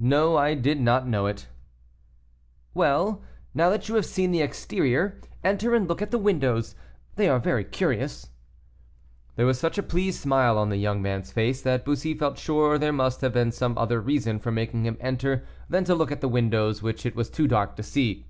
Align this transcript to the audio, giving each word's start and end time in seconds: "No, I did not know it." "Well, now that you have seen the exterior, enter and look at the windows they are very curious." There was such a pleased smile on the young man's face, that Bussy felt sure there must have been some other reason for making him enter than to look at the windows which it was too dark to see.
"No, 0.00 0.36
I 0.36 0.54
did 0.56 0.80
not 0.80 1.06
know 1.06 1.26
it." 1.26 1.46
"Well, 2.74 3.22
now 3.54 3.70
that 3.70 3.88
you 3.88 3.94
have 3.94 4.04
seen 4.04 4.32
the 4.32 4.40
exterior, 4.42 5.20
enter 5.44 5.76
and 5.76 5.86
look 5.86 6.02
at 6.02 6.10
the 6.10 6.18
windows 6.18 6.74
they 7.14 7.28
are 7.28 7.38
very 7.38 7.62
curious." 7.62 8.30
There 9.36 9.46
was 9.46 9.56
such 9.60 9.78
a 9.78 9.82
pleased 9.84 10.20
smile 10.20 10.58
on 10.58 10.70
the 10.70 10.76
young 10.76 11.00
man's 11.00 11.30
face, 11.30 11.62
that 11.62 11.84
Bussy 11.84 12.14
felt 12.14 12.36
sure 12.36 12.78
there 12.78 12.92
must 12.92 13.20
have 13.20 13.34
been 13.34 13.52
some 13.52 13.78
other 13.78 14.00
reason 14.00 14.40
for 14.40 14.50
making 14.50 14.86
him 14.86 14.96
enter 15.00 15.44
than 15.70 15.84
to 15.84 15.94
look 15.94 16.10
at 16.10 16.20
the 16.20 16.26
windows 16.28 16.82
which 16.82 17.06
it 17.06 17.14
was 17.14 17.30
too 17.30 17.46
dark 17.46 17.76
to 17.76 17.84
see. 17.84 18.26